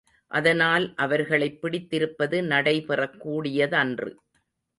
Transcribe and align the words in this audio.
அதனால் 0.31 0.93
அவர்களைப் 0.95 1.61
பிடித்திருப்பது 1.61 2.41
நடைபெறக்கூடியதன்று. 2.41 4.09